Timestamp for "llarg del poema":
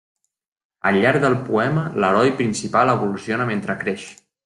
1.03-1.85